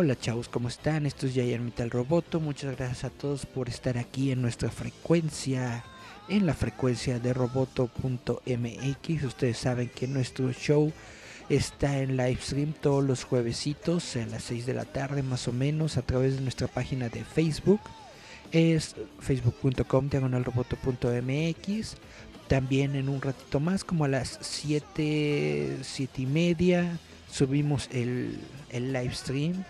[0.00, 1.04] Hola chavos, ¿cómo están?
[1.04, 2.40] Esto es Yayan Metal Roboto.
[2.40, 5.84] Muchas gracias a todos por estar aquí en nuestra frecuencia,
[6.30, 9.24] en la frecuencia de roboto.mx.
[9.24, 10.90] Ustedes saben que nuestro show
[11.50, 15.52] está en live stream todos los juevesitos a las 6 de la tarde más o
[15.52, 17.82] menos a través de nuestra página de Facebook.
[18.52, 21.96] Es facebook.com diagonalroboto.mx.
[22.48, 26.98] También en un ratito más, como a las 7, 7 y media
[27.30, 29.62] subimos el, el live stream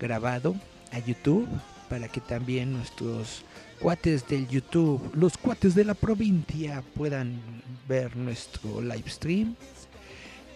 [0.00, 0.56] grabado
[0.92, 1.46] a YouTube
[1.88, 3.44] para que también nuestros
[3.80, 7.40] cuates del YouTube, los cuates de la provincia puedan
[7.88, 9.54] ver nuestro live stream.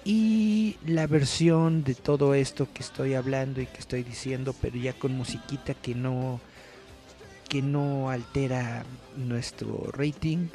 [0.05, 4.93] Y la versión de todo esto que estoy hablando y que estoy diciendo, pero ya
[4.93, 6.41] con musiquita que no
[7.49, 8.85] que no altera
[9.17, 10.49] nuestro rating,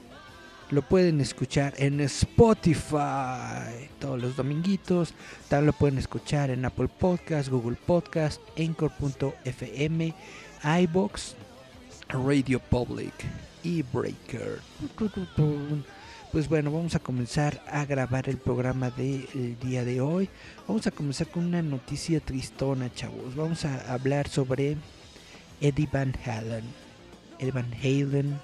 [0.72, 5.14] lo pueden escuchar en Spotify todos los dominguitos.
[5.48, 10.14] También lo pueden escuchar en Apple Podcast, Google Podcast, Anchor.fm,
[10.82, 11.36] iBox,
[12.10, 13.14] Radio Public
[13.64, 14.60] y Breaker.
[16.32, 20.30] Pues bueno, vamos a comenzar a grabar el programa del día de hoy.
[20.68, 23.36] Vamos a comenzar con una noticia tristona, chavos.
[23.36, 24.78] Vamos a hablar sobre
[25.60, 26.64] Eddie Van Halen.
[27.40, 28.40] Eddie Van Halen,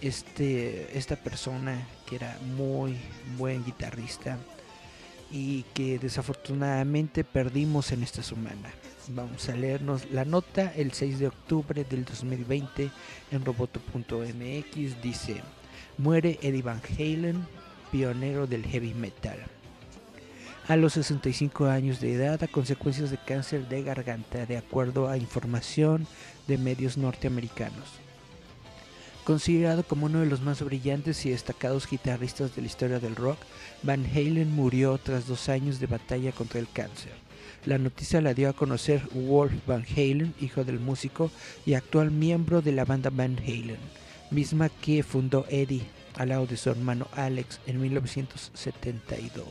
[0.00, 2.96] este, esta persona que era muy
[3.36, 4.38] buen guitarrista
[5.30, 8.70] y que desafortunadamente perdimos en esta semana.
[9.08, 12.90] Vamos a leernos la nota el 6 de octubre del 2020
[13.30, 15.02] en roboto.mx.
[15.02, 15.40] Dice,
[15.98, 17.46] muere Eddie Van Halen,
[17.90, 19.38] pionero del heavy metal.
[20.68, 25.16] A los 65 años de edad a consecuencias de cáncer de garganta, de acuerdo a
[25.16, 26.06] información
[26.46, 28.00] de medios norteamericanos.
[29.30, 33.38] Considerado como uno de los más brillantes y destacados guitarristas de la historia del rock,
[33.84, 37.12] Van Halen murió tras dos años de batalla contra el cáncer.
[37.64, 41.30] La noticia la dio a conocer Wolf Van Halen, hijo del músico
[41.64, 43.78] y actual miembro de la banda Van Halen,
[44.32, 45.86] misma que fundó Eddie
[46.16, 49.46] al lado de su hermano Alex en 1972.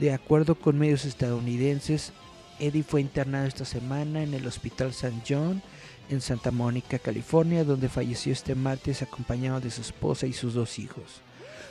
[0.00, 2.12] De acuerdo con medios estadounidenses,
[2.58, 5.22] Eddie fue internado esta semana en el Hospital St.
[5.28, 5.62] John
[6.10, 10.78] en Santa Mónica, California, donde falleció este martes acompañado de su esposa y sus dos
[10.78, 11.22] hijos.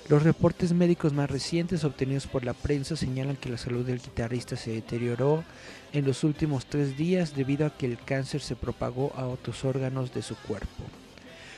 [0.08, 4.56] Los reportes médicos más recientes obtenidos por la prensa señalan que la salud del guitarrista
[4.56, 5.44] se deterioró
[5.94, 10.14] en los últimos tres días debido a que el cáncer se propagó a otros órganos
[10.14, 10.84] de su cuerpo.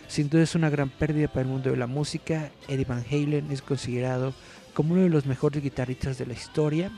[0.07, 2.49] Sin duda es una gran pérdida para el mundo de la música.
[2.69, 4.33] Eddie Van Halen es considerado
[4.73, 6.91] como uno de los mejores guitarristas de la historia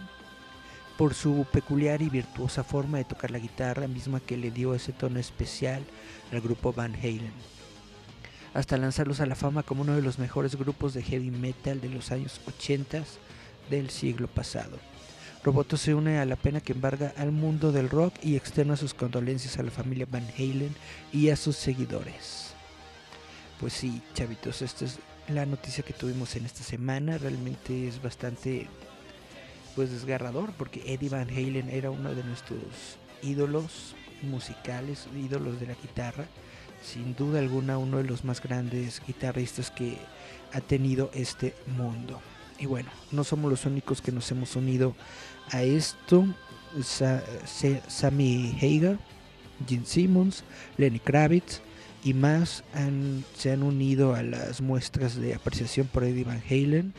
[0.99, 4.91] por su peculiar y virtuosa forma de tocar la guitarra, misma que le dio ese
[4.91, 5.81] tono especial
[6.29, 7.31] al grupo Van Halen,
[8.53, 11.87] hasta lanzarlos a la fama como uno de los mejores grupos de heavy metal de
[11.87, 13.05] los años 80
[13.69, 14.77] del siglo pasado.
[15.41, 18.93] Roboto se une a la pena que embarga al mundo del rock y externa sus
[18.93, 20.75] condolencias a la familia Van Halen
[21.13, 22.55] y a sus seguidores.
[23.61, 24.99] Pues sí, chavitos, esta es
[25.29, 27.17] la noticia que tuvimos en esta semana.
[27.17, 28.67] Realmente es bastante
[29.75, 32.59] pues desgarrador porque Eddie Van Halen era uno de nuestros
[33.22, 36.25] ídolos musicales, ídolos de la guitarra,
[36.84, 39.97] sin duda alguna uno de los más grandes guitarristas que
[40.53, 42.22] ha tenido este mundo.
[42.58, 44.96] Y bueno, no somos los únicos que nos hemos unido
[45.52, 46.25] a esto.
[47.88, 49.00] Sammy Hagar,
[49.68, 50.44] Gene Simmons,
[50.78, 51.62] Lenny Kravitz
[52.03, 52.64] y más
[53.35, 56.93] se han unido a las muestras de apreciación por Eddie Van Halen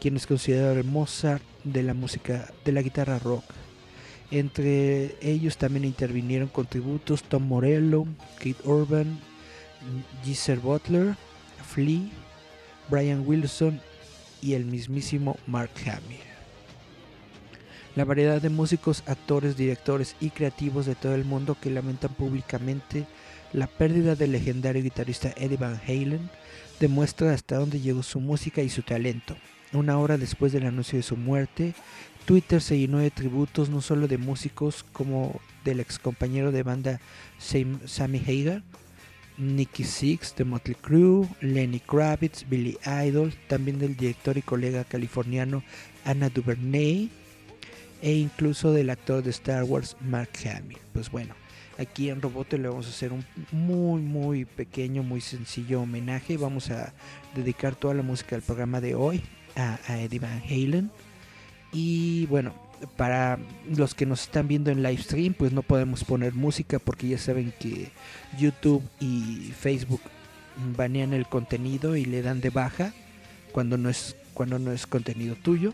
[0.00, 3.44] quien es considerado el Mozart de la música de la guitarra rock.
[4.30, 8.06] Entre ellos también intervinieron contributos Tom Morello,
[8.38, 9.18] Kate Urban,
[10.24, 11.16] Geezer Butler,
[11.66, 12.10] Flea,
[12.88, 13.80] Brian Wilson
[14.42, 16.20] y el mismísimo Mark Hamill.
[17.96, 23.06] La variedad de músicos, actores, directores y creativos de todo el mundo que lamentan públicamente
[23.52, 26.28] la pérdida del legendario guitarrista Eddie Van Halen
[26.80, 29.36] demuestra hasta dónde llegó su música y su talento.
[29.74, 31.74] Una hora después del anuncio de su muerte,
[32.26, 37.00] Twitter se llenó de tributos no solo de músicos como del ex compañero de banda
[37.38, 38.62] Sammy Hagar,
[39.36, 45.64] Nicky Six de Motley Crue, Lenny Kravitz, Billy Idol, también del director y colega californiano
[46.04, 47.10] Anna Duvernay
[48.00, 50.78] e incluso del actor de Star Wars Mark Hamill.
[50.92, 51.34] Pues bueno,
[51.78, 56.36] aquí en Roboto le vamos a hacer un muy muy pequeño, muy sencillo homenaje.
[56.36, 56.94] Vamos a
[57.34, 59.20] dedicar toda la música del programa de hoy
[59.56, 60.90] a, a Eddie Van Halen.
[61.72, 62.54] Y bueno,
[62.96, 67.08] para los que nos están viendo en live stream, pues no podemos poner música porque
[67.08, 67.90] ya saben que
[68.38, 70.00] YouTube y Facebook
[70.76, 72.92] banean el contenido y le dan de baja
[73.52, 75.72] cuando no es cuando no es contenido tuyo.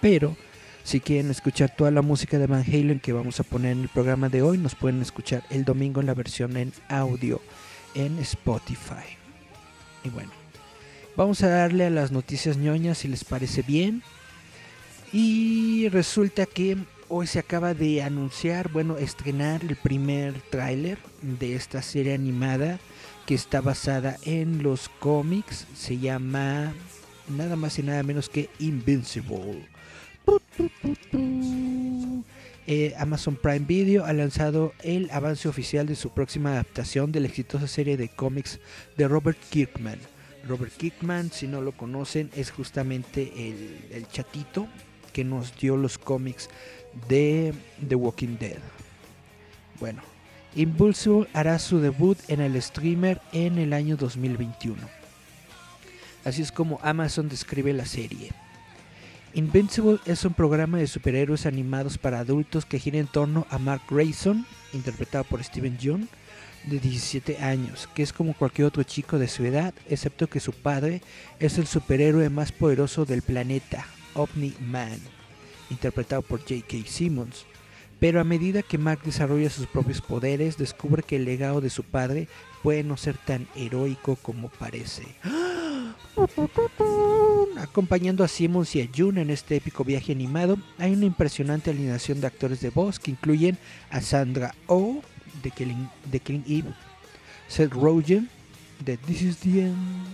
[0.00, 0.36] Pero
[0.84, 3.88] si quieren escuchar toda la música de Van Halen que vamos a poner en el
[3.88, 7.40] programa de hoy, nos pueden escuchar el domingo en la versión en audio
[7.94, 9.16] en Spotify.
[10.04, 10.30] Y bueno,
[11.16, 14.02] vamos a darle a las noticias ñoñas si les parece bien.
[15.12, 16.76] Y resulta que
[17.08, 22.80] hoy se acaba de anunciar, bueno, estrenar el primer tráiler de esta serie animada
[23.26, 25.66] que está basada en los cómics.
[25.74, 26.72] Se llama
[27.28, 29.68] nada más y nada menos que Invincible.
[32.66, 37.28] Eh, Amazon Prime Video ha lanzado el avance oficial de su próxima adaptación de la
[37.28, 38.58] exitosa serie de cómics
[38.96, 39.98] de Robert Kirkman.
[40.46, 44.68] Robert Kirkman, si no lo conocen, es justamente el, el chatito
[45.12, 46.48] que nos dio los cómics
[47.08, 47.54] de
[47.86, 48.58] The Walking Dead.
[49.80, 50.02] Bueno,
[50.56, 54.76] Impulso hará su debut en el streamer en el año 2021.
[56.24, 58.30] Así es como Amazon describe la serie.
[59.34, 63.82] Invincible es un programa de superhéroes animados para adultos que gira en torno a Mark
[63.90, 66.08] Grayson, interpretado por Steven Yeun,
[66.66, 70.52] de 17 años, que es como cualquier otro chico de su edad, excepto que su
[70.52, 71.02] padre
[71.38, 74.98] es el superhéroe más poderoso del planeta, Omni-Man,
[75.70, 76.76] interpretado por J.K.
[76.86, 77.46] Simmons.
[78.00, 81.84] Pero a medida que Mark desarrolla sus propios poderes, descubre que el legado de su
[81.84, 82.28] padre
[82.62, 85.04] puede no ser tan heroico como parece.
[87.56, 92.20] Acompañando a Simmons y a June en este épico viaje animado, hay una impresionante alineación
[92.20, 93.58] de actores de voz que incluyen
[93.90, 95.02] a Sandra Oh
[95.42, 96.74] de Killing, de Killing Eve,
[97.48, 98.28] Seth Rogen
[98.84, 100.06] de This Is the End,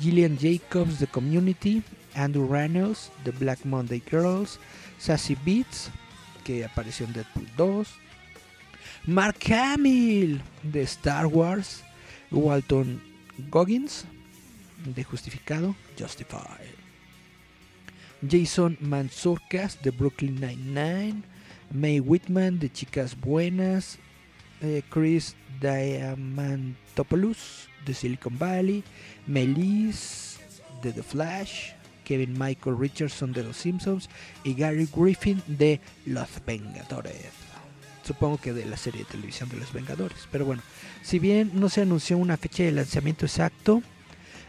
[0.00, 1.82] Gillian Jacobs de Community,
[2.14, 4.58] Andrew Reynolds de Black Monday Girls,
[4.98, 5.90] Sassy Beats,
[6.44, 7.88] que apareció en Deadpool 2,
[9.06, 11.82] Mark Hamill de Star Wars,
[12.30, 13.00] Walton
[13.50, 14.04] Goggins
[14.84, 16.74] de Justificado, Justified,
[18.28, 21.22] Jason Manzurkas de Brooklyn Nine-Nine,
[21.72, 23.98] May Whitman de Chicas Buenas,
[24.62, 28.84] eh, Chris Diamantopoulos de Silicon Valley,
[29.26, 30.38] Melis
[30.82, 31.72] de The Flash,
[32.04, 34.08] Kevin Michael Richardson de Los Simpsons
[34.44, 37.32] y Gary Griffin de Los Vengadores.
[38.04, 40.28] Supongo que de la serie de televisión de Los Vengadores.
[40.30, 40.62] Pero bueno,
[41.02, 43.82] si bien no se anunció una fecha de lanzamiento exacto,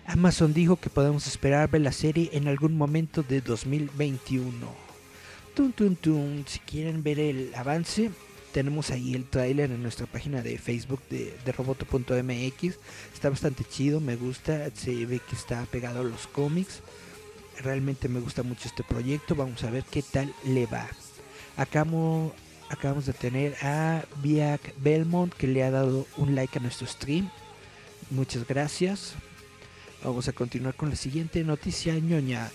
[0.05, 4.53] Amazon dijo que podemos esperar ver la serie en algún momento de 2021.
[5.55, 6.45] Tun, tun, tun.
[6.47, 8.11] Si quieren ver el avance,
[8.51, 12.77] tenemos ahí el tráiler en nuestra página de Facebook de, roboto.mx.
[13.13, 16.81] Está bastante chido, me gusta, se ve que está pegado a los cómics.
[17.61, 19.35] Realmente me gusta mucho este proyecto.
[19.35, 20.87] Vamos a ver qué tal le va.
[21.55, 22.33] Acabamos,
[22.69, 27.29] acabamos de tener a Biak Belmont que le ha dado un like a nuestro stream.
[28.09, 29.15] Muchas gracias.
[30.03, 32.51] Vamos a continuar con la siguiente noticia ñoña.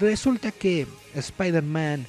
[0.00, 2.06] Resulta que Spider-Man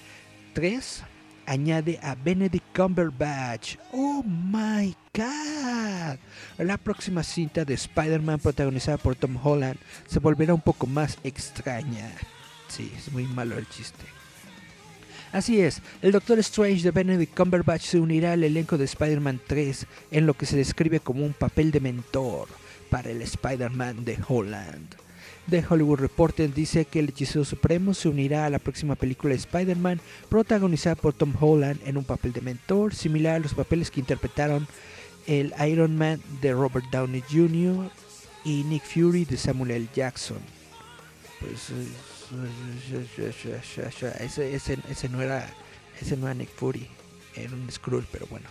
[0.54, 1.04] 3
[1.48, 3.78] añade a Benedict Cumberbatch.
[3.92, 6.20] ¡Oh my god!
[6.60, 12.12] La próxima cinta de Spider-Man protagonizada por Tom Holland se volverá un poco más extraña.
[12.68, 14.06] Sí, es muy malo el chiste.
[15.32, 19.88] Así es, el Doctor Strange de Benedict Cumberbatch se unirá al elenco de Spider-Man 3
[20.12, 22.48] en lo que se describe como un papel de mentor
[22.92, 25.09] para el Spider-Man de Holland.
[25.50, 29.40] The Hollywood Reporter dice que el hechicero supremo se unirá a la próxima película de
[29.40, 34.00] Spider-Man protagonizada por Tom Holland en un papel de mentor similar a los papeles que
[34.00, 34.68] interpretaron
[35.28, 37.90] el Iron Man de Robert Downey Jr.
[38.44, 39.88] y Nick Fury de Samuel L.
[39.96, 40.40] Jackson.
[41.40, 41.70] Pues
[44.20, 45.50] ese, ese, ese no era
[46.02, 46.88] ese no era Nick Fury,
[47.36, 48.48] era un Skrull, pero bueno.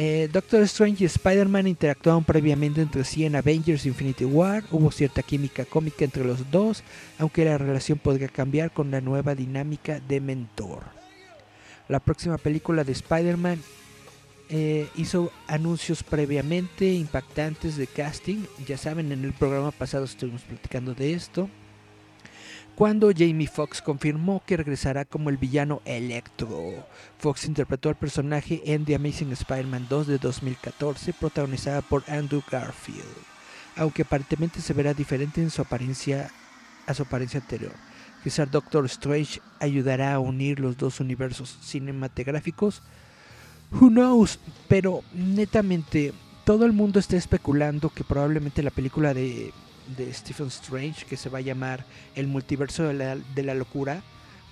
[0.00, 4.62] Eh, Doctor Strange y Spider-Man interactuaron previamente entre sí en Avengers Infinity War.
[4.70, 6.84] Hubo cierta química cómica entre los dos,
[7.18, 10.84] aunque la relación podría cambiar con la nueva dinámica de mentor.
[11.88, 13.60] La próxima película de Spider-Man
[14.50, 18.44] eh, hizo anuncios previamente impactantes de casting.
[18.68, 21.50] Ya saben, en el programa pasado estuvimos platicando de esto.
[22.78, 26.86] Cuando Jamie Foxx confirmó que regresará como el villano Electro.
[27.18, 33.02] Fox interpretó al personaje en The Amazing Spider-Man 2 de 2014, protagonizada por Andrew Garfield,
[33.74, 36.30] aunque aparentemente se verá diferente en su apariencia
[36.86, 37.72] a su apariencia anterior.
[38.22, 42.84] Quizás Doctor Strange ayudará a unir los dos universos cinematográficos.
[43.72, 44.38] Who knows?
[44.68, 46.12] Pero netamente
[46.44, 49.52] todo el mundo está especulando que probablemente la película de
[49.96, 54.02] de Stephen Strange que se va a llamar El multiverso de la, de la locura.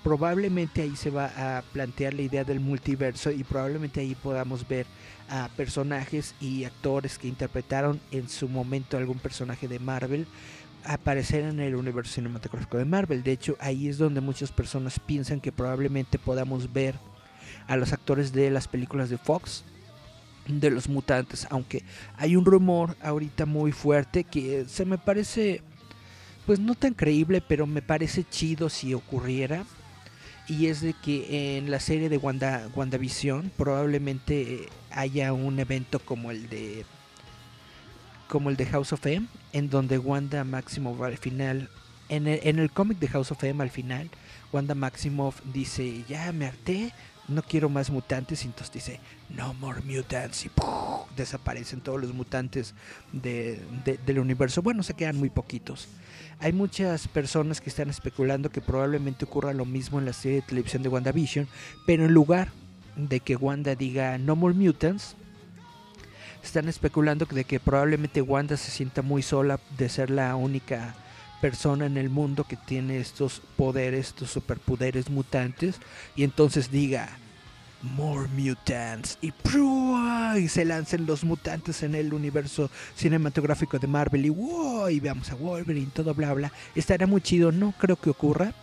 [0.03, 4.85] Probablemente ahí se va a plantear la idea del multiverso y probablemente ahí podamos ver
[5.29, 10.27] a personajes y actores que interpretaron en su momento algún personaje de Marvel
[10.85, 13.23] aparecer en el universo cinematográfico de Marvel.
[13.23, 16.95] De hecho, ahí es donde muchas personas piensan que probablemente podamos ver
[17.67, 19.63] a los actores de las películas de Fox
[20.47, 21.83] de los mutantes, aunque
[22.15, 25.61] hay un rumor ahorita muy fuerte que se me parece,
[26.45, 29.65] pues no tan creíble, pero me parece chido si ocurriera.
[30.47, 36.31] Y es de que en la serie de Wanda, WandaVision probablemente haya un evento como
[36.31, 36.85] el de
[38.29, 41.69] como el de House of M, en donde Wanda Maximoff al final,
[42.09, 44.09] en el, en el cómic de House of M al final,
[44.51, 46.93] Wanda Maximoff dice, ya me harté,
[47.27, 48.43] no quiero más mutantes.
[48.43, 48.99] Y entonces dice,
[49.29, 50.45] no more mutants.
[50.45, 50.51] Y
[51.15, 52.73] desaparecen todos los mutantes
[53.11, 54.61] del universo.
[54.61, 55.87] Bueno, se quedan muy poquitos.
[56.39, 60.47] Hay muchas personas que están especulando que probablemente ocurra lo mismo en la serie de
[60.47, 61.47] televisión de WandaVision.
[61.85, 62.49] Pero en lugar
[62.95, 65.15] de que Wanda diga no more mutants,
[66.43, 70.95] están especulando de que probablemente Wanda se sienta muy sola de ser la única
[71.41, 75.75] persona en el mundo que tiene estos poderes, estos superpoderes mutantes,
[76.15, 77.09] y entonces diga,
[77.81, 79.31] More Mutants, y,
[80.47, 85.35] se lancen los mutantes en el universo cinematográfico de Marvel, y, wow, y veamos a
[85.35, 86.51] Wolverine, todo bla bla.
[86.75, 88.53] Estaría muy chido, no creo que ocurra,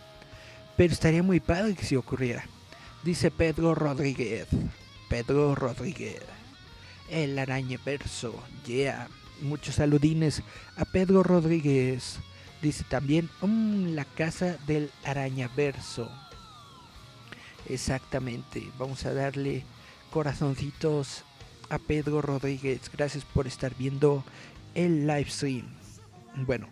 [0.76, 2.44] pero estaría muy padre que si ocurriera.
[3.04, 4.48] Dice Pedro Rodríguez,
[5.08, 6.22] Pedro Rodríguez,
[7.10, 8.34] el araña verso,
[8.66, 9.08] yeah.
[9.42, 10.42] Muchos saludines
[10.76, 12.18] a Pedro Rodríguez.
[12.64, 16.10] Dice también mm, la casa del arañaverso.
[17.68, 18.66] Exactamente.
[18.78, 19.64] Vamos a darle
[20.10, 21.24] corazoncitos
[21.68, 22.90] a Pedro Rodríguez.
[22.90, 24.24] Gracias por estar viendo
[24.74, 25.66] el live stream.
[26.36, 26.68] Bueno,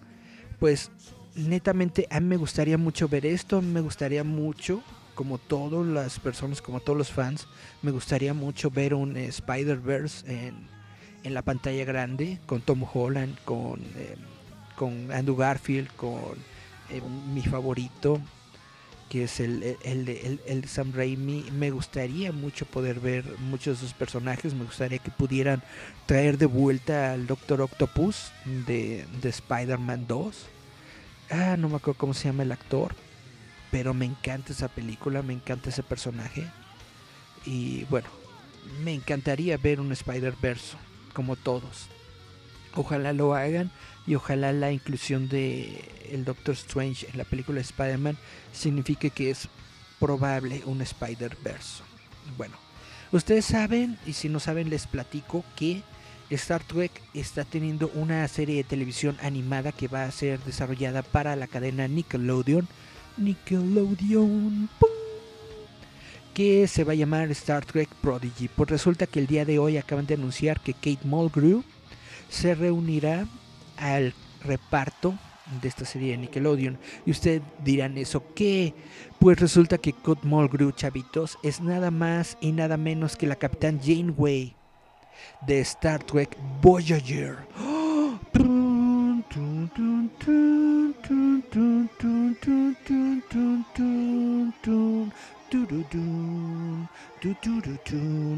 [0.58, 0.90] pues
[1.34, 3.61] netamente a mí me gustaría mucho ver esto.
[3.61, 4.82] Me gustaría mucho,
[5.14, 7.46] como todas las personas, como todos los fans,
[7.82, 10.54] me gustaría mucho ver un Spider-Verse en,
[11.22, 13.82] en, la pantalla grande con Tom Holland, con...
[13.96, 14.16] Eh,
[14.76, 16.37] con Andrew Garfield, con
[16.91, 17.00] eh,
[17.33, 18.21] mi favorito,
[19.09, 21.45] que es el, el, el, Sam Raimi.
[21.52, 24.55] Me gustaría mucho poder ver muchos de sus personajes.
[24.55, 25.62] Me gustaría que pudieran
[26.07, 28.33] traer de vuelta al Doctor Octopus
[28.67, 30.47] de, de Spider-Man 2.
[31.31, 32.95] Ah, no me acuerdo cómo se llama el actor.
[33.71, 36.47] Pero me encanta esa película, me encanta ese personaje.
[37.45, 38.09] Y bueno,
[38.83, 40.76] me encantaría ver un Spider-Verse
[41.12, 41.88] como todos.
[42.75, 43.71] Ojalá lo hagan
[44.06, 48.16] y ojalá la inclusión de el Doctor Strange en la película Spider-Man
[48.52, 49.49] signifique que es
[49.99, 51.82] probable un Spider-Verse.
[52.37, 52.56] Bueno,
[53.12, 55.82] ustedes saben, y si no saben les platico que
[56.30, 61.37] Star Trek está teniendo una serie de televisión animada que va a ser desarrollada para
[61.37, 62.66] la cadena Nickelodeon.
[63.18, 64.68] Nickelodeon.
[66.32, 68.49] Que se va a llamar Star Trek Prodigy.
[68.49, 71.62] Pues resulta que el día de hoy acaban de anunciar que Kate Mulgrew
[72.30, 73.26] se reunirá
[73.83, 75.15] al reparto
[75.61, 76.79] de esta serie de Nickelodeon.
[77.05, 78.75] Y ustedes dirán, ¿eso qué?
[79.19, 83.81] Pues resulta que Kate Mulgrew, chavitos, es nada más y nada menos que la capitán
[83.83, 84.55] Janeway
[85.47, 87.37] de Star Trek Voyager.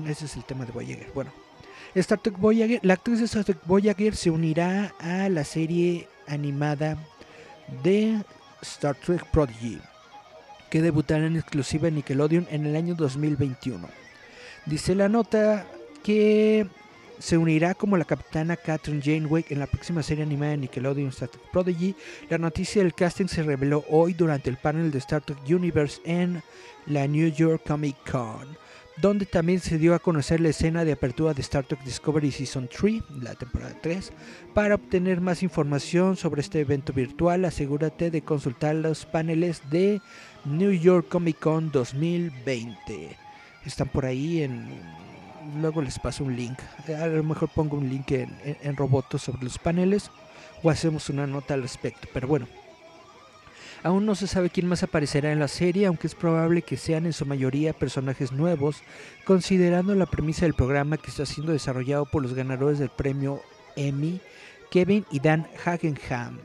[0.07, 1.11] Ese es el tema de Voyager.
[1.15, 1.33] Bueno,
[1.95, 6.99] Star Trek Voyager, la actriz de Star Trek Voyager se unirá a la serie animada
[7.83, 8.21] de
[8.63, 9.79] Star Trek Prodigy,
[10.71, 13.89] que debutará en exclusiva en Nickelodeon en el año 2021.
[14.67, 15.67] Dice la nota
[16.03, 16.67] que
[17.19, 21.29] se unirá como la capitana Catherine Janeway en la próxima serie animada de Nickelodeon Star
[21.29, 21.95] Trek Prodigy.
[22.29, 26.43] La noticia del casting se reveló hoy durante el panel de Star Trek Universe en
[26.87, 28.64] la New York Comic Con
[28.97, 32.69] donde también se dio a conocer la escena de apertura de Star Trek Discovery Season
[32.69, 34.13] 3, la temporada 3.
[34.55, 40.01] Para obtener más información sobre este evento virtual, asegúrate de consultar los paneles de
[40.45, 43.17] New York Comic Con 2020.
[43.65, 44.69] Están por ahí en...
[45.61, 46.59] Luego les paso un link.
[46.99, 48.31] A lo mejor pongo un link en,
[48.63, 50.11] en, Roboto sobre los paneles
[50.63, 52.09] o hacemos una nota al respecto.
[52.15, 52.47] Pero bueno,
[53.85, 57.05] Aún no se sabe quién más aparecerá en la serie, aunque es probable que sean
[57.05, 58.83] en su mayoría personajes nuevos,
[59.27, 63.43] considerando la premisa del programa que está siendo desarrollado por los ganadores del premio
[63.77, 64.21] Emmy,
[64.71, 66.39] Kevin y Dan Hagenham,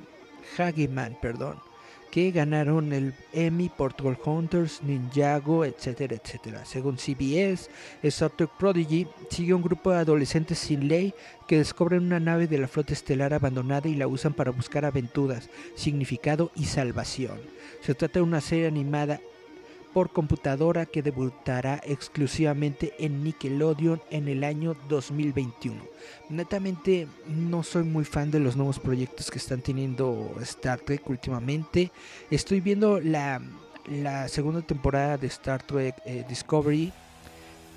[0.58, 1.69] Hageman, perdón
[2.12, 6.66] que ganaron el Emmy por Hunters, Ninjago, etcétera, etcétera.
[6.66, 7.70] Según CBS,
[8.04, 11.14] Star Trek Prodigy sigue un grupo de adolescentes sin ley
[11.48, 15.50] que descubren una nave de la flota estelar abandonada y la usan para buscar aventuras,
[15.76, 17.40] significado y salvación.
[17.82, 19.22] Se trata de una serie animada
[19.94, 25.82] por computadora que debutará exclusivamente en Nickelodeon en el año 2021.
[26.30, 31.92] Netamente no soy muy fan de los nuevos proyectos que están teniendo Star Trek últimamente.
[32.30, 33.42] Estoy viendo la,
[34.28, 36.94] segunda temporada de Star Trek eh, Discovery.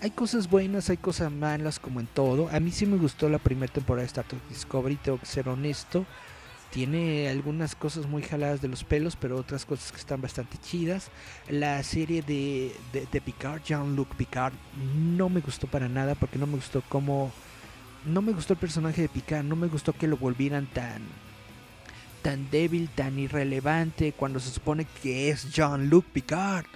[0.02, 2.48] Hay cosas buenas, hay cosas malas como en todo.
[2.52, 5.48] A mí sí me gustó la primera temporada de Star Trek Discovery, tengo que ser
[5.48, 6.04] honesto
[6.72, 11.10] tiene algunas cosas muy jaladas de los pelos, pero otras cosas que están bastante chidas.
[11.50, 14.54] La serie de, de, Picard, Jean-Luc Picard,
[14.96, 17.30] no me gustó para nada porque no me gustó cómo...
[18.06, 21.02] No me gustó el personaje de Picard, no me gustó que lo volvieran tan
[22.22, 26.66] tan débil, tan irrelevante, cuando se supone que es Jean-Luc Picard.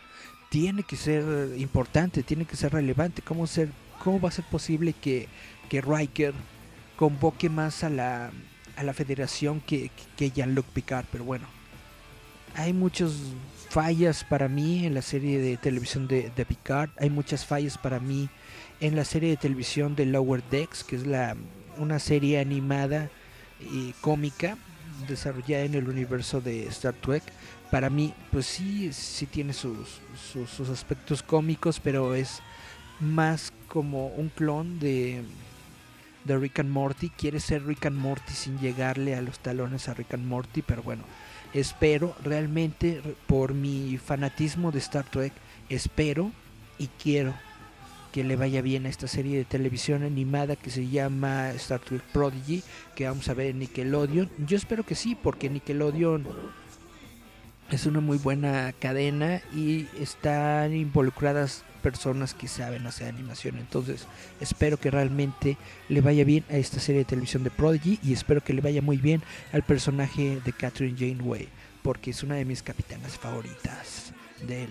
[0.51, 1.25] Tiene que ser
[1.57, 3.23] importante, tiene que ser relevante.
[3.23, 3.71] ¿Cómo, ser,
[4.05, 5.29] cómo va a ser posible que,
[5.69, 6.35] que Riker
[6.97, 8.31] convoque más a la,
[8.77, 11.47] a la federación que, que Jean-Luc Picard, pero bueno.
[12.55, 13.13] Hay muchas
[13.69, 16.91] fallas para mí en la serie de televisión de, Picard.
[16.99, 18.29] Hay muchas fallas para mí
[18.81, 21.37] en la serie de televisión de Lower Decks, que es la,
[21.77, 23.11] una serie animada
[23.61, 24.57] y cómica
[25.09, 27.23] desarrollada en el universo de Star Trek.
[27.71, 30.01] Para mí, pues sí, sí tiene sus,
[30.33, 32.41] sus aspectos cómicos, pero es
[33.01, 35.23] más como un clon de,
[36.27, 37.11] de Rick and Morty.
[37.11, 40.83] Quiere ser Rick and Morty sin llegarle a los talones a Rick and Morty, pero
[40.83, 41.05] bueno,
[41.55, 45.33] espero realmente por mi fanatismo de Star Trek,
[45.69, 46.33] espero
[46.79, 47.35] y quiero
[48.13, 52.03] que le vaya bien a esta serie de televisión animada que se llama Star Trek
[52.13, 52.63] Prodigy,
[52.95, 54.31] que vamos a ver en Nickelodeon.
[54.47, 56.27] Yo espero que sí, porque Nickelodeon
[57.71, 63.59] es una muy buena cadena y están involucradas personas que saben hacer animación.
[63.59, 64.09] Entonces,
[64.41, 65.57] espero que realmente
[65.89, 68.83] le vaya bien a esta serie de televisión de Prodigy y espero que le vaya
[68.83, 69.23] muy bien
[69.53, 71.49] al personaje de Catherine Janeway,
[71.85, 74.13] porque es una de mis capitanas favoritas
[74.49, 74.69] del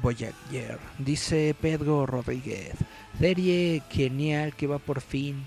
[0.00, 0.78] Voyager.
[1.00, 2.74] Dice Pedro Rodríguez,
[3.18, 5.42] serie genial que va por fin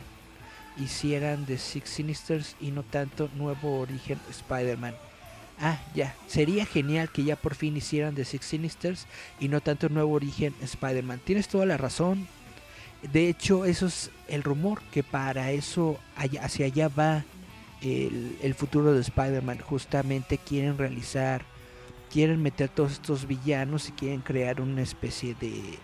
[0.78, 4.96] hicieran de Six Sinisters y no tanto nuevo origen Spider-Man.
[5.60, 6.16] Ah, ya.
[6.28, 9.08] Sería genial que ya por fin hicieran The Six Sinisters
[9.40, 11.22] y no tanto nuevo origen Spider-Man.
[11.24, 12.28] Tienes toda la razón.
[13.12, 17.26] De hecho, eso es el rumor, que para eso hacia allá va
[17.82, 19.60] el, futuro de Spider-Man.
[19.60, 21.44] Justamente quieren realizar,
[22.12, 25.80] quieren meter todos estos villanos y quieren crear una especie de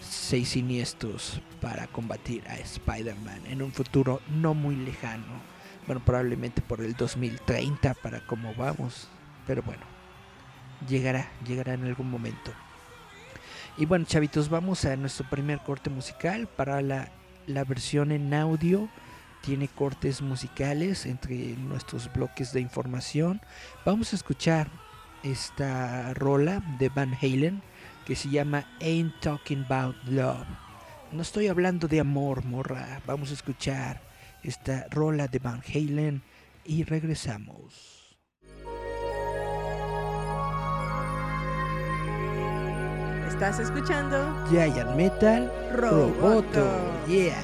[0.00, 6.80] seis siniestros para combatir a Spider-Man en un futuro no muy lejano bueno, probablemente por
[6.80, 9.08] el 2030 para cómo vamos.
[9.46, 9.82] Pero bueno,
[10.88, 12.52] llegará, llegará en algún momento.
[13.76, 17.10] Y bueno, chavitos, vamos a nuestro primer corte musical para la,
[17.46, 18.88] la versión en audio.
[19.42, 23.40] Tiene cortes musicales entre nuestros bloques de información.
[23.86, 24.70] Vamos a escuchar
[25.22, 27.62] esta rola de Van Halen
[28.04, 30.46] que se llama Ain't Talking About Love.
[31.12, 33.00] No estoy hablando de amor, morra.
[33.06, 34.09] Vamos a escuchar
[34.42, 36.22] esta rola de Van Halen
[36.64, 38.18] y regresamos.
[43.28, 47.06] Estás escuchando Giant Metal Roboto.
[47.08, 47.40] Yeah.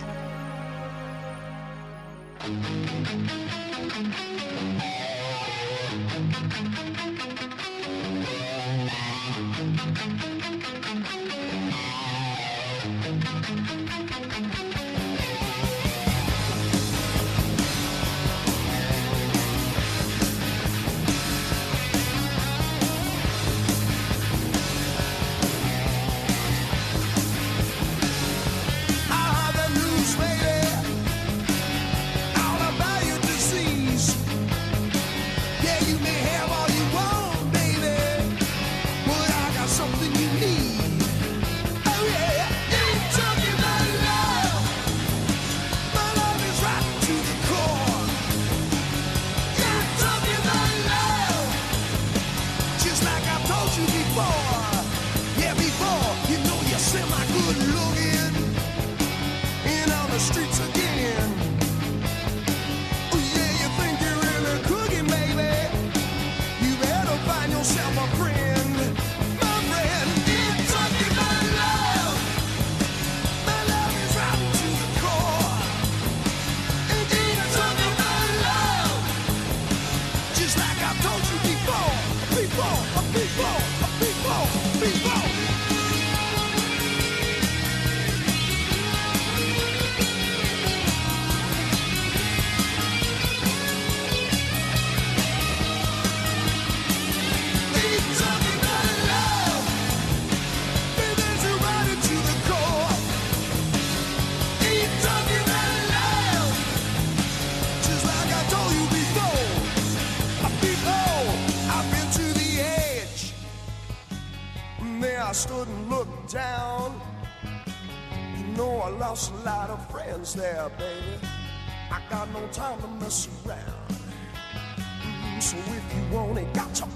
[126.17, 126.96] Want it, got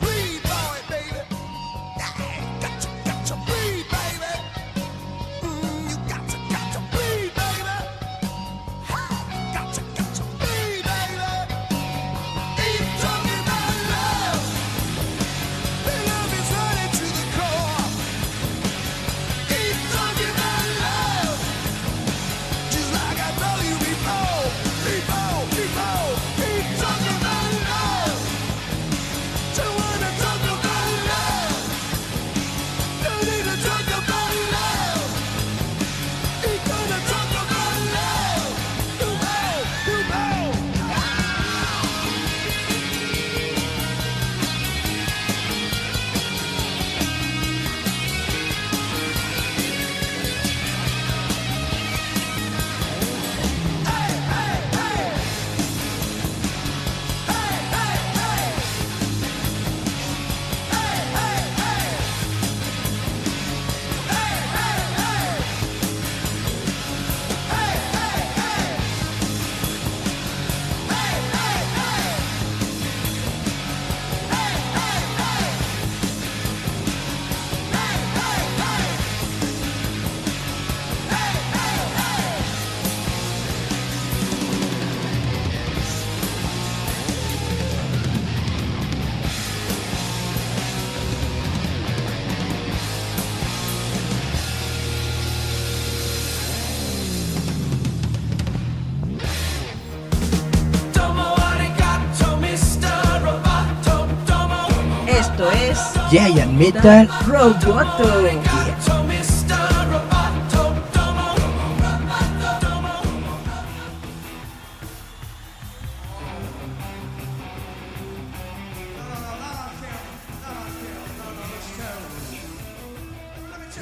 [106.11, 107.09] Giant Metal.
[107.25, 108.27] Roboto.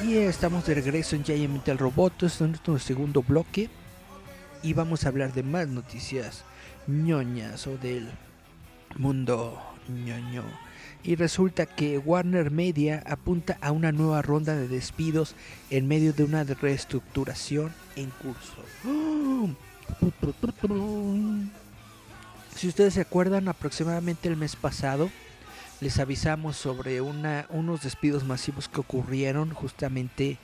[0.05, 3.71] Y estamos de regreso en Giant Metal Roboto, este es nuestro segundo bloque.
[4.61, 6.43] Y vamos a hablar de más noticias
[6.85, 8.07] ñoñas o del
[8.97, 10.68] mundo ñoño.
[11.03, 15.35] Y resulta que Warner Media apunta a una nueva ronda de despidos
[15.69, 18.55] en medio de una reestructuración en curso.
[22.55, 25.09] Si ustedes se acuerdan, aproximadamente el mes pasado
[25.81, 30.37] les avisamos sobre una, unos despidos masivos que ocurrieron justamente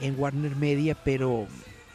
[0.00, 1.46] en Warner Media, pero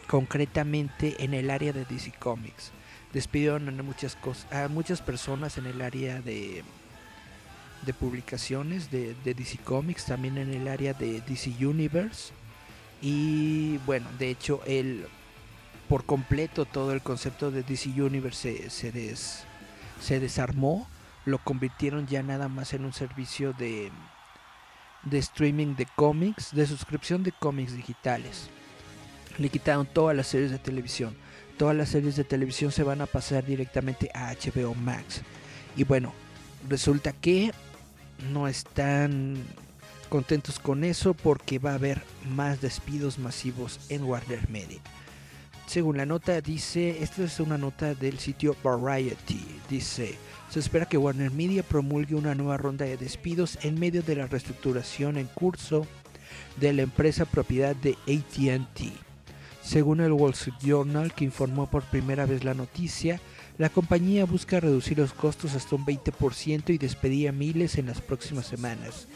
[0.08, 2.72] concretamente en el área de DC Comics.
[3.14, 4.18] Despidieron a muchas,
[4.52, 6.64] a muchas personas en el área de,
[7.88, 12.32] de publicaciones de, DC Comics, también en el área de DC Universe.
[13.02, 15.08] Y bueno, de hecho, el,
[15.90, 19.44] por completo todo el concepto de DC Universe se, se, des-
[20.00, 20.88] se desarmó
[21.26, 23.92] lo convirtieron ya nada más en un servicio de,
[25.04, 28.50] de streaming de cómics, de suscripción de cómics digitales.
[29.38, 31.16] Le quitaron todas las series de televisión.
[31.58, 35.22] Todas las series de televisión se van a pasar directamente a HBO Max.
[35.76, 36.14] Y bueno,
[36.70, 37.52] resulta que
[38.32, 39.38] no están
[40.10, 44.80] contentos con eso porque va a haber más despidos masivos en Warner Media.
[45.68, 50.16] Según la nota dice, esta es una nota del sitio Variety, dice,
[50.50, 54.28] se espera que Warner Media promulgue una nueva ronda de despidos en medio de la
[54.28, 55.86] reestructuración en curso
[56.56, 58.94] de la empresa propiedad de ATT.
[59.62, 63.20] Según el Wall Street Journal, que informó por primera vez la noticia,
[63.58, 68.02] la compañía busca reducir los costos hasta un 20% y despedir a miles en las
[68.02, 69.08] próximas semanas.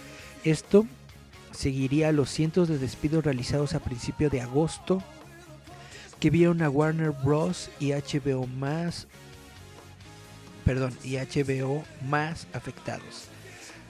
[0.43, 0.85] Esto
[1.51, 5.03] seguiría a los cientos de despidos realizados a principios de agosto
[6.19, 7.69] que vieron a Warner Bros.
[7.79, 9.07] y HBO más
[10.63, 13.27] perdón, y HBO más afectados.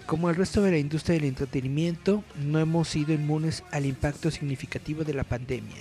[0.06, 5.04] Como el resto de la industria del entretenimiento, no hemos sido inmunes al impacto significativo
[5.04, 5.78] de la pandemia,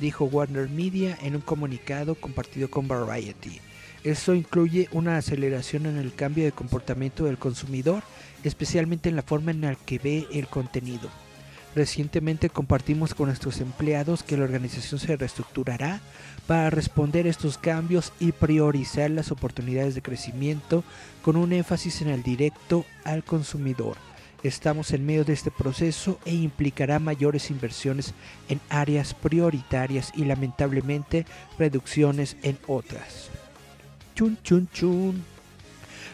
[0.00, 3.60] dijo Warner Media en un comunicado compartido con Variety.
[4.02, 8.02] Esto incluye una aceleración en el cambio de comportamiento del consumidor,
[8.44, 11.10] especialmente en la forma en la que ve el contenido.
[11.74, 16.00] Recientemente compartimos con nuestros empleados que la organización se reestructurará
[16.46, 20.82] para responder a estos cambios y priorizar las oportunidades de crecimiento
[21.22, 23.96] con un énfasis en el directo al consumidor.
[24.42, 28.14] Estamos en medio de este proceso e implicará mayores inversiones
[28.48, 31.26] en áreas prioritarias y lamentablemente
[31.58, 33.29] reducciones en otras.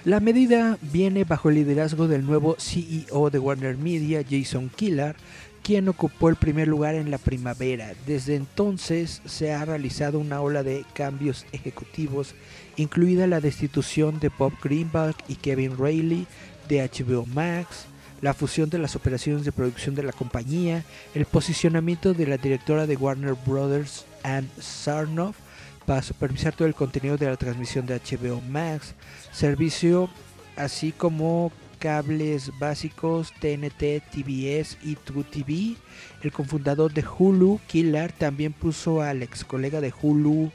[0.04, 5.16] La medida viene bajo el liderazgo del nuevo CEO de Warner Media, Jason Killar,
[5.64, 7.92] quien ocupó el primer lugar en la primavera.
[8.06, 12.36] Desde entonces se ha realizado una ola de cambios ejecutivos,
[12.76, 16.28] incluida la destitución de Bob Greenberg y Kevin Reilly
[16.68, 17.86] de HBO Max,
[18.20, 20.84] la fusión de las operaciones de producción de la compañía,
[21.16, 25.36] el posicionamiento de la directora de Warner Brothers, Ann Sarnoff,
[25.86, 28.94] para supervisar todo el contenido de la transmisión de HBO Max,
[29.32, 30.10] servicio
[30.56, 35.76] así como cables básicos TNT, TBS y True TV.
[36.22, 40.50] El cofundador de Hulu, Killer, también puso al ex colega de Hulu,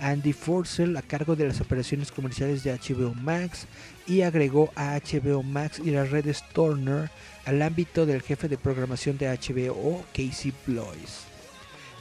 [0.00, 3.66] Andy Forcell, a cargo de las operaciones comerciales de HBO Max
[4.06, 7.10] y agregó a HBO Max y las redes Turner
[7.44, 11.29] al ámbito del jefe de programación de HBO, Casey Blois.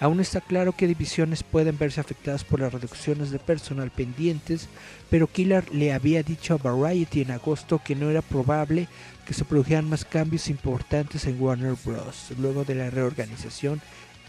[0.02, 4.70] Aún está claro que divisiones pueden verse afectadas por las reducciones de personal pendientes,
[5.10, 8.88] pero Killer le había dicho a Variety en agosto que no era probable
[9.26, 12.32] que se produjeran más cambios importantes en Warner Bros.
[12.40, 13.82] luego de la reorganización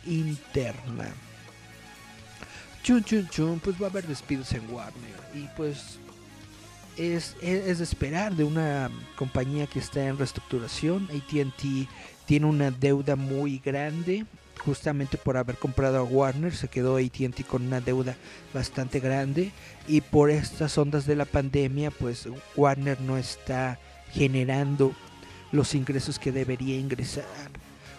[0.06, 1.08] interna.
[2.82, 5.98] Chun chun chun, pues va a haber despidos en Warner y pues
[6.96, 11.08] es, es, de esperar de una compañía que está en reestructuración.
[11.12, 11.88] ATT
[12.26, 14.26] tiene una deuda muy grande
[14.60, 18.16] justamente por haber comprado a Warner, se quedó ATT con una deuda
[18.52, 19.52] bastante grande
[19.88, 23.78] y por estas ondas de la pandemia, pues Warner no está
[24.12, 24.94] generando
[25.50, 27.24] los ingresos que debería ingresar.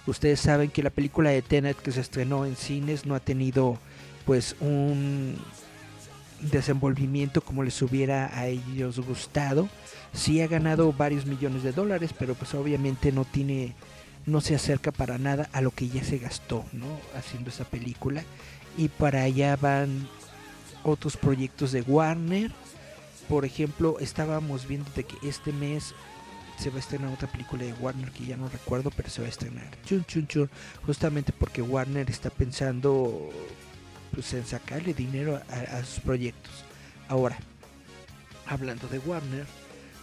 [0.08, 3.78] Ustedes saben que la película de Tenet que se estrenó en cines no ha tenido
[4.26, 5.36] pues un
[6.42, 9.70] desenvolvimiento como les hubiera a ellos gustado.
[10.14, 13.74] Sí ha ganado varios millones de dólares, pero pues obviamente no tiene
[14.26, 17.00] no se acerca para nada a lo que ya se gastó, ¿no?
[17.18, 18.24] Haciendo esa película.
[18.78, 20.08] Y para allá van
[20.84, 22.52] otros proyectos de Warner.
[23.28, 25.94] Por ejemplo, estábamos viendo de que este mes
[26.58, 29.28] se va a estrenar otra película de Warner que ya no recuerdo, pero se va
[29.28, 29.70] a estrenar.
[29.86, 30.50] Chun, chun, chun.
[30.86, 33.30] Justamente porque Warner está pensando
[34.14, 36.52] pues, en sacarle dinero a, a sus proyectos.
[37.08, 37.38] Ahora,
[38.46, 39.46] hablando de Warner,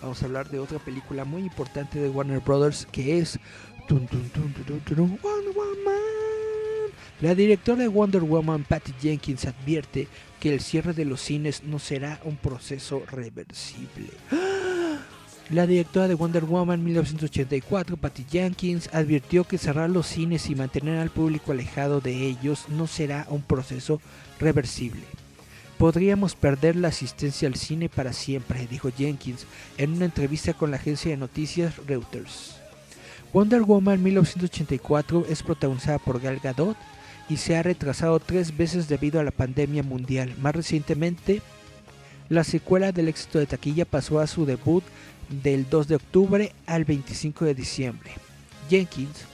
[0.00, 3.38] vamos a hablar de otra película muy importante de Warner Brothers que es
[7.20, 10.08] la directora de Wonder Woman, Patty Jenkins, advierte
[10.40, 14.11] que el cierre de los cines no será un proceso reversible.
[15.50, 20.98] La directora de Wonder Woman 1984, Patty Jenkins, advirtió que cerrar los cines y mantener
[20.98, 24.02] al público alejado de ellos no será un proceso
[24.38, 25.00] reversible.
[25.78, 30.76] Podríamos perder la asistencia al cine para siempre, dijo Jenkins en una entrevista con la
[30.76, 32.56] agencia de noticias Reuters.
[33.32, 36.76] Wonder Woman 1984 es protagonizada por Gal Gadot
[37.28, 40.34] y se ha retrasado tres veces debido a la pandemia mundial.
[40.40, 41.42] Más recientemente,
[42.28, 44.82] la secuela del éxito de taquilla pasó a su debut
[45.28, 48.10] del 2 de octubre al 25 de diciembre.
[48.68, 49.26] Jenkins,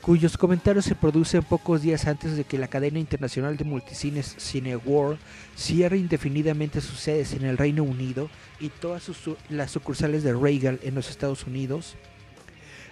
[0.00, 5.18] cuyos comentarios se producen pocos días antes de que la cadena internacional de multicines Cineworld
[5.56, 9.10] cierre indefinidamente sus sedes en el Reino Unido y todas
[9.50, 11.96] las sucursales de Regal en los Estados Unidos,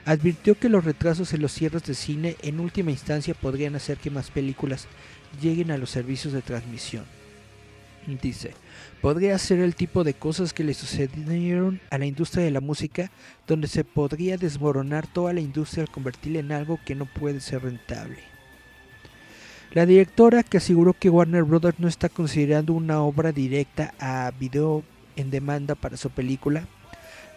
[0.05, 4.11] advirtió que los retrasos en los cierres de cine en última instancia podrían hacer que
[4.11, 4.87] más películas
[5.41, 7.05] lleguen a los servicios de transmisión.
[8.23, 8.53] Dice,
[9.01, 13.11] podría ser el tipo de cosas que le sucedieron a la industria de la música,
[13.47, 17.63] donde se podría desmoronar toda la industria al convertirla en algo que no puede ser
[17.63, 18.19] rentable.
[19.73, 24.83] La directora, que aseguró que Warner Brothers no está considerando una obra directa a video
[25.15, 26.67] en demanda para su película,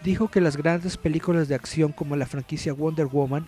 [0.03, 3.45] dijo que las grandes películas de acción como la franquicia Wonder Woman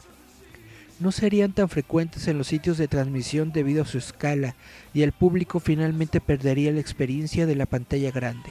[1.03, 4.55] no serían tan frecuentes en los sitios de transmisión debido a su escala
[4.93, 8.49] y el público finalmente perdería la experiencia de la pantalla grande.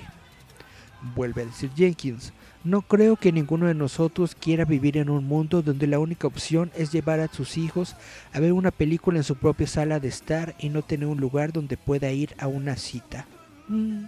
[1.17, 5.63] Vuelve a decir Jenkins, no creo que ninguno de nosotros quiera vivir en un mundo
[5.63, 7.97] donde la única opción es llevar a sus hijos
[8.33, 11.53] a ver una película en su propia sala de estar y no tener un lugar
[11.53, 13.27] donde pueda ir a una cita.
[13.67, 14.05] Mm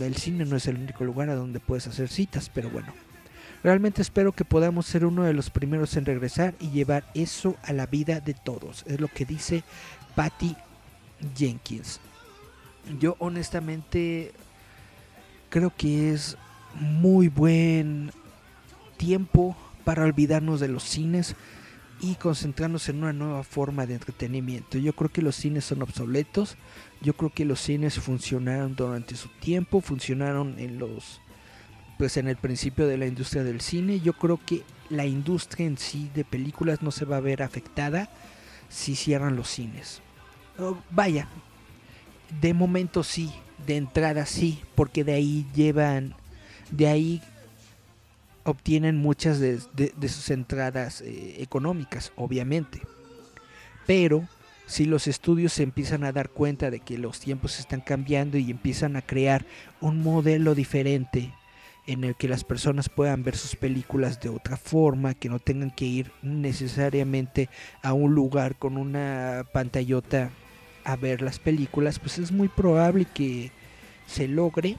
[0.00, 2.92] el cine no es el único lugar a donde puedes hacer citas, pero bueno.
[3.64, 7.72] Realmente espero que podamos ser uno de los primeros en regresar y llevar eso a
[7.72, 8.84] la vida de todos.
[8.86, 9.64] Es lo que dice
[10.14, 10.54] Patty
[11.34, 11.98] Jenkins.
[13.00, 14.32] Yo honestamente
[15.48, 16.36] creo que es
[16.78, 18.12] muy buen
[18.98, 21.34] tiempo para olvidarnos de los cines
[22.02, 24.76] y concentrarnos en una nueva forma de entretenimiento.
[24.76, 26.58] Yo creo que los cines son obsoletos,
[27.00, 31.22] yo creo que los cines funcionaron durante su tiempo, funcionaron en los
[31.98, 34.00] pues en el principio de la industria del cine.
[34.00, 38.08] Yo creo que la industria en sí de películas no se va a ver afectada
[38.68, 40.00] si cierran los cines.
[40.58, 41.28] Oh, vaya,
[42.40, 43.32] de momento sí,
[43.66, 46.14] de entrada sí, porque de ahí llevan
[46.70, 47.22] de ahí
[48.44, 49.58] obtienen muchas de,
[50.08, 52.82] sus entradas eh, económicas, obviamente.
[53.86, 54.28] Pero
[54.66, 58.50] si los estudios se empiezan a dar cuenta de que los tiempos están cambiando y
[58.50, 59.44] empiezan a crear
[59.80, 61.32] un modelo diferente
[61.86, 65.70] en el que las personas puedan ver sus películas de otra forma, que no tengan
[65.70, 67.48] que ir necesariamente
[67.82, 70.30] a un lugar con una pantallota
[70.84, 73.50] a ver las películas, pues es muy probable que
[74.06, 74.76] se logre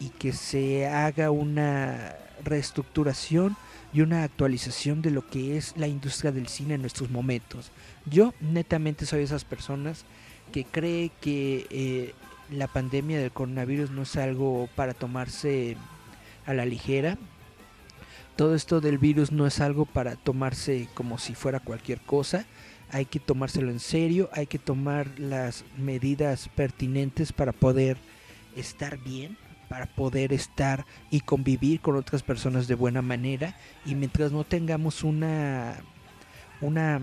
[0.00, 3.56] y que se haga una reestructuración
[3.92, 7.70] y una actualización de lo que es la industria del cine en nuestros momentos.
[8.06, 10.04] Yo netamente soy de esas personas
[10.52, 12.14] que cree que eh,
[12.50, 15.76] la pandemia del coronavirus no es algo para tomarse
[16.46, 17.18] a la ligera.
[18.36, 22.46] Todo esto del virus no es algo para tomarse como si fuera cualquier cosa.
[22.90, 27.96] Hay que tomárselo en serio, hay que tomar las medidas pertinentes para poder
[28.56, 29.36] estar bien,
[29.68, 33.56] para poder estar y convivir con otras personas de buena manera.
[33.86, 35.76] Y mientras no tengamos una,
[36.60, 37.00] una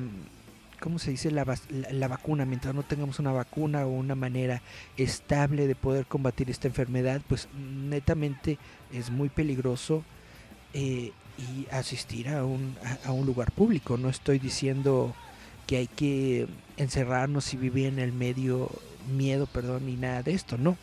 [0.81, 1.31] ¿cómo se dice?
[1.31, 1.45] La,
[1.91, 4.61] la, vacuna, mientras no tengamos una vacuna o una manera
[4.97, 8.57] estable de poder combatir esta enfermedad, pues netamente
[8.91, 10.03] es muy peligroso
[10.73, 13.95] eh, y asistir a un, a, un lugar público.
[13.95, 15.15] No estoy diciendo
[15.67, 18.69] que hay que encerrarnos y vivir en el medio
[19.15, 20.77] miedo, perdón, ni nada de esto, no.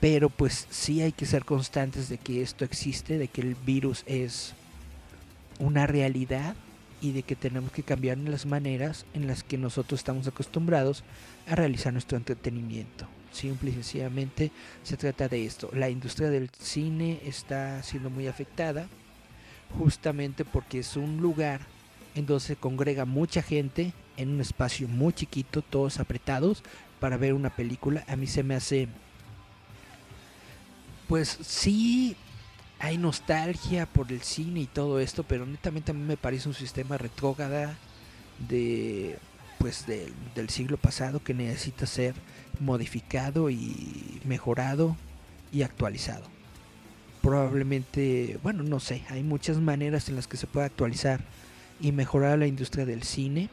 [0.00, 4.04] Pero pues sí hay que ser constantes de que esto existe, de que el virus
[4.06, 4.54] es
[5.58, 6.54] una realidad
[7.00, 11.04] y de que tenemos que cambiar las maneras en las que nosotros estamos acostumbrados
[11.46, 13.06] a realizar nuestro entretenimiento.
[13.32, 14.50] Simple y sencillamente
[14.82, 15.70] se trata de esto.
[15.74, 18.88] La industria del cine está siendo muy afectada
[19.78, 21.60] justamente porque es un lugar
[22.14, 26.62] en donde se congrega mucha gente en un espacio muy chiquito, todos apretados
[27.00, 28.04] para ver una película.
[28.08, 28.88] A mí se me hace
[31.06, 32.16] pues sí
[32.78, 36.54] hay nostalgia por el cine y todo esto, pero netamente a mí me parece un
[36.54, 37.76] sistema retrógrada
[38.48, 39.18] de
[39.58, 42.14] pues del siglo pasado que necesita ser
[42.60, 44.96] modificado y mejorado
[45.52, 46.24] y actualizado.
[47.22, 51.20] Probablemente, bueno, no sé, hay muchas maneras en las que se puede actualizar
[51.80, 53.48] y mejorar la industria del cine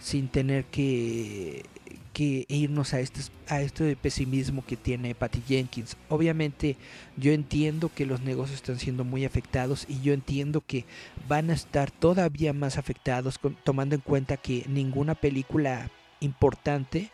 [0.00, 1.64] sin tener que
[2.12, 5.96] que irnos a este, a este pesimismo que tiene Patty Jenkins.
[6.08, 6.76] Obviamente
[7.16, 10.84] yo entiendo que los negocios están siendo muy afectados y yo entiendo que
[11.28, 17.10] van a estar todavía más afectados tomando en cuenta que ninguna película importante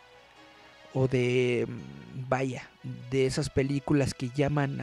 [0.93, 1.67] o de
[2.27, 2.69] vaya
[3.11, 4.81] de esas películas que llaman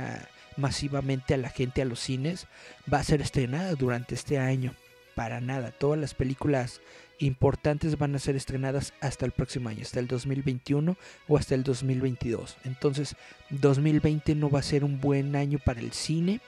[0.57, 2.47] masivamente a la gente a los cines
[2.93, 4.75] va a ser estrenada durante este año
[5.15, 6.81] para nada todas las películas
[7.19, 10.97] importantes van a ser estrenadas hasta el próximo año, hasta el 2021
[11.29, 12.57] o hasta el 2022.
[12.65, 13.17] Entonces,
[13.51, 16.41] 2020 no va a ser un buen año para el cine.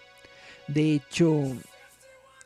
[0.67, 1.57] De hecho,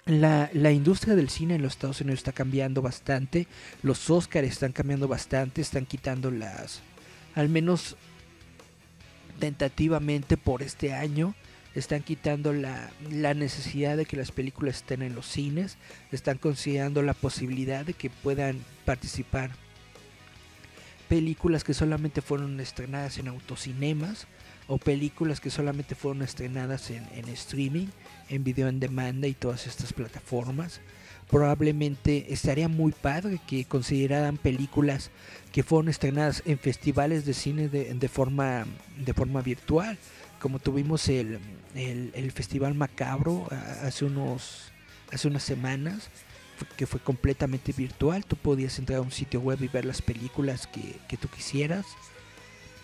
[0.04, 3.46] la, industria del cine en los Estados Unidos está cambiando bastante.
[3.82, 5.61] Los Oscars están cambiando bastante.
[5.61, 6.80] Están quitando las,
[7.35, 7.96] al menos
[9.38, 11.35] tentativamente por este año,
[11.74, 12.90] están quitando la,
[13.35, 15.78] necesidad de que las películas estén en los cines,
[16.11, 19.50] están considerando la posibilidad de que puedan participar
[21.08, 24.26] películas que solamente fueron estrenadas en autocinemas
[24.66, 27.88] o películas que solamente fueron estrenadas en, en streaming,
[28.28, 30.80] en video en demanda y todas estas plataformas.
[31.30, 35.11] Probablemente estaría muy padre que consideraran películas
[35.51, 38.66] que fueron estrenadas en festivales de cine de, de forma,
[38.97, 39.99] de forma virtual
[40.43, 41.38] como tuvimos el,
[42.34, 43.47] Festival Macabro
[43.84, 44.72] hace, unos,
[45.12, 46.09] hace unas semanas,
[46.76, 50.66] que fue completamente virtual, tú podías entrar a un sitio web y ver las películas
[50.66, 51.86] que, que tú quisieras.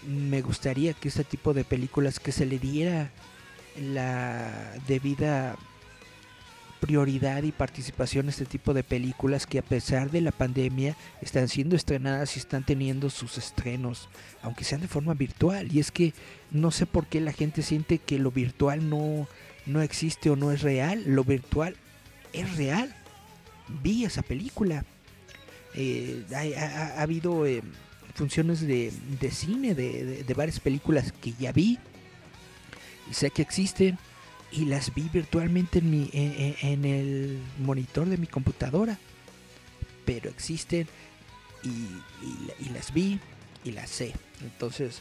[0.07, 3.11] Me gustaría que este tipo de películas que se le diera
[3.77, 5.57] la debida
[6.81, 11.77] prioridad y participación este tipo de películas que a pesar de la pandemia están siendo
[11.77, 14.09] estrenadas y están teniendo sus estrenos,
[14.43, 15.69] aunque sean de forma virtual.
[15.73, 16.15] Y es que
[16.51, 19.29] no sé por qué la gente siente que lo virtual no,
[19.67, 21.03] no existe o no es real.
[21.07, 21.77] Lo virtual
[22.33, 22.95] es real.
[23.83, 24.85] Vi esa película.
[25.75, 27.63] Eh, ha, habido eh,
[28.15, 28.93] funciones de,
[29.31, 31.79] cine de, de varias películas que ya vi.
[33.11, 33.99] Sé que existen
[34.51, 38.99] y las vi virtualmente en, mi, en, el monitor de mi computadora.
[40.05, 40.87] Pero existen
[41.63, 41.69] y,
[42.65, 43.21] y, las vi
[43.65, 44.15] y las sé.
[44.43, 45.01] Entonces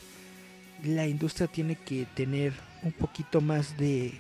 [0.84, 4.20] la industria tiene que tener un poquito más de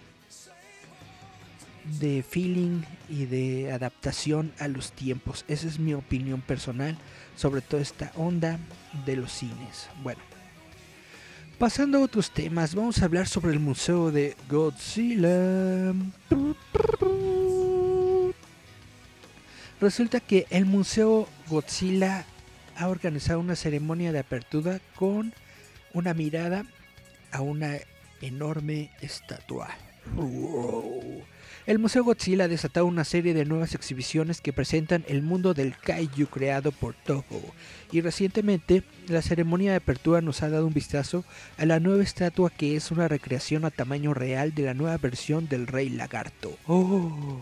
[1.99, 5.45] de feeling y de adaptación a los tiempos.
[5.47, 6.97] Esa es mi opinión personal
[7.35, 8.59] sobre toda esta onda
[9.05, 9.89] de los cines.
[10.03, 10.21] Bueno,
[11.59, 15.91] Pasando a otros temas, vamos a hablar sobre el museo de Godzilla.
[19.81, 22.25] Resulta que el museo Godzilla
[22.75, 25.33] ha organizado una ceremonia de apertura con
[25.93, 26.63] una mirada
[27.31, 27.77] a una
[28.21, 29.69] enorme estatua.
[31.67, 35.75] El Museo Godzilla ha desatado una serie de nuevas exhibiciones que presentan el mundo del
[35.77, 37.41] kaiju creado por Toho.
[37.91, 41.25] Y recientemente, la ceremonia de apertura nos ha dado un vistazo
[41.57, 45.49] a la nueva estatua que es una recreación a tamaño real de la nueva versión
[45.49, 46.57] del Rey Lagarto.
[46.67, 47.41] Oh,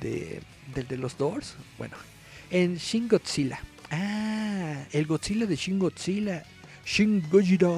[0.00, 0.40] de,
[0.72, 1.56] del de los Doors.
[1.78, 1.96] Bueno,
[2.52, 3.58] en Shin Godzilla.
[3.90, 6.44] Ah, el Godzilla de Shin Godzilla.
[6.86, 7.68] Shin Godzilla.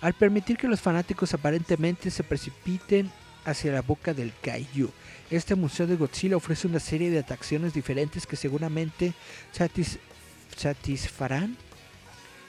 [0.00, 3.10] Al permitir que los fanáticos aparentemente se precipiten
[3.44, 4.90] hacia la boca del kaiju.
[5.30, 9.14] Este museo de Godzilla ofrece una serie de atracciones diferentes que seguramente
[10.56, 11.56] satisfarán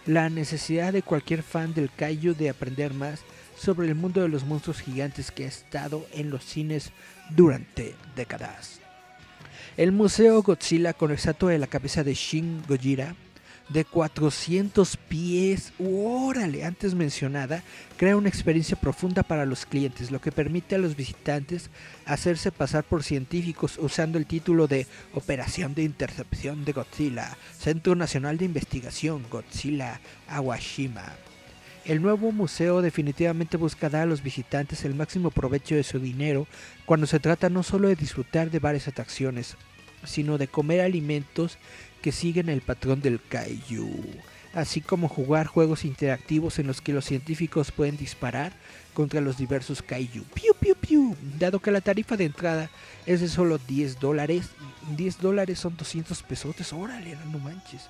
[0.06, 3.22] la necesidad de cualquier fan del kaiju de aprender más
[3.58, 6.92] sobre el mundo de los monstruos gigantes que ha estado en los cines
[7.30, 8.80] durante décadas.
[9.78, 13.16] El Museo Godzilla con el estatua de la cabeza de Shin Gojira
[13.72, 17.64] de 400 pies, órale, antes mencionada,
[17.98, 21.70] crea una experiencia profunda para los clientes, lo que permite a los visitantes
[22.06, 28.38] hacerse pasar por científicos usando el título de Operación de Intercepción de Godzilla, Centro Nacional
[28.38, 31.14] de Investigación Godzilla Awashima.
[31.86, 36.46] El nuevo museo definitivamente busca dar a los visitantes el máximo provecho de su dinero
[36.86, 39.56] cuando se trata no solo de disfrutar de varias atracciones,
[40.06, 41.58] sino de comer alimentos
[42.02, 43.89] que siguen el patrón del kaiju,
[44.54, 48.54] así como jugar juegos interactivos en los que los científicos pueden disparar
[48.93, 50.24] contra los diversos kaiju.
[50.34, 51.16] Piu, piu, piu.
[51.39, 52.70] Dado que la tarifa de entrada
[53.06, 54.49] es de solo 10 dólares,
[54.97, 57.89] 10 dólares son 200 pesos, órale, no manches.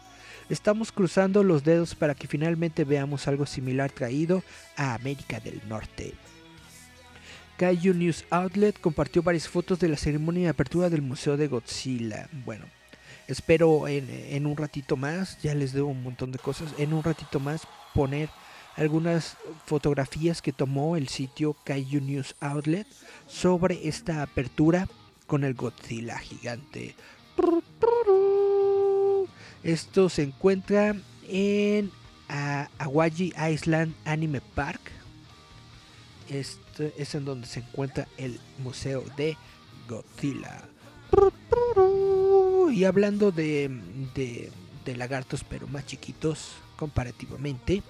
[0.49, 4.43] Estamos cruzando los dedos para que finalmente veamos algo similar traído
[4.75, 6.13] a América del Norte.
[7.57, 12.27] Kaiju News Outlet compartió varias fotos de la ceremonia de apertura del Museo de Godzilla.
[12.43, 12.65] Bueno,
[13.31, 17.39] Espero en, un ratito más, ya les debo un montón de cosas, en un ratito
[17.39, 18.29] más poner
[18.75, 22.85] algunas fotografías que tomó el sitio Kaiju News Outlet
[23.27, 24.89] sobre esta apertura
[25.27, 26.93] con el Godzilla gigante.
[29.63, 30.97] Esto se encuentra
[31.29, 31.89] en
[32.79, 34.81] Awaji Island Anime Park.
[36.27, 39.37] Esto es en donde se encuentra el museo de
[39.87, 40.67] Godzilla.
[42.71, 43.69] Y hablando de,
[44.85, 47.83] lagartos, pero más chiquitos comparativamente,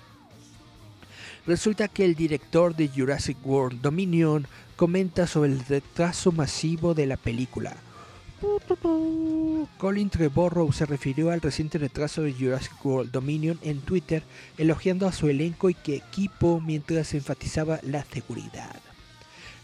[1.45, 7.17] resulta que el director de Jurassic World Dominion comenta sobre el retraso masivo de la
[7.17, 7.75] película.
[9.77, 14.23] Colin Trevorrow se refirió al reciente retraso de Jurassic World Dominion en Twitter,
[14.57, 18.90] elogiando a su elenco y que equipo mientras enfatizaba la seguridad.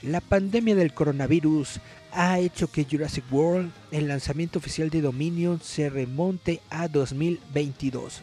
[0.03, 1.79] La pandemia del coronavirus
[2.11, 8.21] ha hecho que Jurassic World, el lanzamiento oficial de Dominion, se remonte a 2022.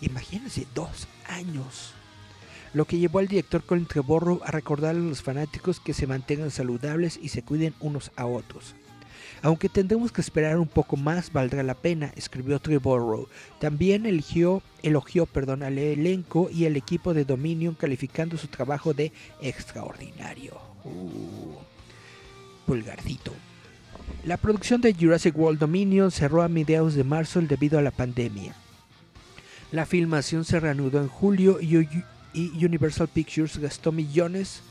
[0.00, 1.94] Imagínense, dos años.
[2.72, 6.52] Lo que llevó al director Colin Trevorrow a recordarle a los fanáticos que se mantengan
[6.52, 8.76] saludables y se cuiden unos a otros.
[9.42, 13.28] Aunque tendremos que esperar un poco más, valdrá la pena, escribió Trevorrow.
[13.60, 19.12] También eligió, elogió perdón, al elenco y al equipo de Dominion calificando su trabajo de
[19.40, 20.58] extraordinario.
[20.84, 21.56] Uh,
[22.66, 23.32] pulgarcito.
[24.24, 28.54] La producción de Jurassic World Dominion cerró a mediados de marzo debido a la pandemia.
[29.70, 34.62] La filmación se reanudó en julio y Universal Pictures gastó millones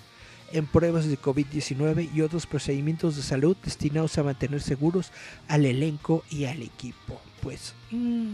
[0.52, 5.12] en pruebas de COVID-19 y otros procedimientos de salud destinados a mantener seguros
[5.48, 7.20] al elenco y al equipo.
[7.41, 8.34] Pues, mm,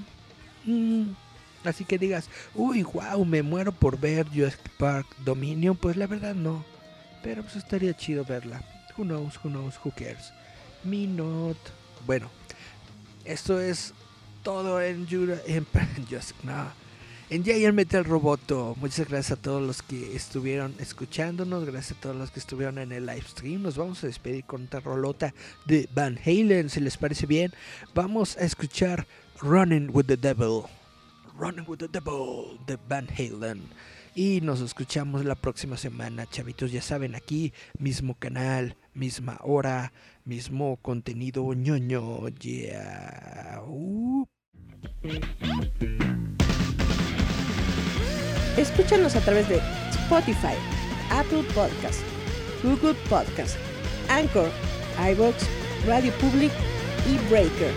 [0.66, 1.16] mm.
[1.64, 6.36] así que digas, uy, wow, me muero por ver Jurassic Park Dominion, pues la verdad
[6.36, 6.64] no.
[7.24, 8.64] Pero pues estaría chido verla.
[8.98, 10.34] Who knows, who knows, who cares.
[10.84, 11.58] Me not.
[12.06, 12.30] Bueno,
[13.26, 13.94] esto es
[14.44, 15.66] todo en Jura, en,
[16.44, 16.81] no,
[17.32, 18.76] en Giant Metal Roboto.
[18.82, 22.92] Muchas gracias a todos los que estuvieron escuchándonos, gracias a todos los que estuvieron en
[22.92, 23.62] el live stream.
[23.64, 25.34] Nos vamos a despedir con otra rolota
[25.66, 27.54] de Van Halen, si les parece bien.
[27.96, 29.08] Vamos a escuchar
[29.40, 30.64] Running with the Devil.
[31.38, 33.64] Running with the Devil de Van Halen.
[34.14, 36.74] Y nos escuchamos la próxima semana, chavitos.
[36.74, 39.94] Ya saben, aquí, mismo canal, misma hora,
[40.26, 42.28] mismo contenido ñoño.
[42.28, 43.62] Yeah.
[43.66, 44.28] Uh.
[48.58, 50.56] Escúchanos a través de Spotify,
[51.10, 52.02] Apple Podcast,
[52.64, 53.56] Google Podcast,
[54.10, 54.50] Anchor,
[55.12, 55.36] iBox,
[55.88, 56.52] Radio Public
[57.08, 57.72] y Breaker.